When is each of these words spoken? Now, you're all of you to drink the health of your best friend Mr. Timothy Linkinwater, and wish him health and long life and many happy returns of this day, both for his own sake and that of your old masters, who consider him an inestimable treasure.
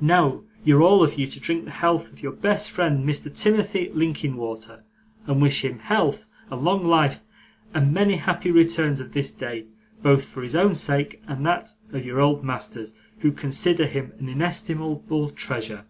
Now, 0.00 0.42
you're 0.64 0.82
all 0.82 1.04
of 1.04 1.16
you 1.16 1.28
to 1.28 1.38
drink 1.38 1.64
the 1.64 1.70
health 1.70 2.10
of 2.12 2.20
your 2.20 2.32
best 2.32 2.72
friend 2.72 3.08
Mr. 3.08 3.32
Timothy 3.32 3.88
Linkinwater, 3.94 4.82
and 5.28 5.40
wish 5.40 5.64
him 5.64 5.78
health 5.78 6.26
and 6.50 6.62
long 6.64 6.84
life 6.84 7.20
and 7.72 7.94
many 7.94 8.16
happy 8.16 8.50
returns 8.50 8.98
of 8.98 9.12
this 9.12 9.30
day, 9.30 9.66
both 10.02 10.24
for 10.24 10.42
his 10.42 10.56
own 10.56 10.74
sake 10.74 11.22
and 11.28 11.46
that 11.46 11.70
of 11.92 12.04
your 12.04 12.20
old 12.20 12.42
masters, 12.42 12.94
who 13.20 13.30
consider 13.30 13.86
him 13.86 14.12
an 14.18 14.28
inestimable 14.28 15.30
treasure. 15.30 15.84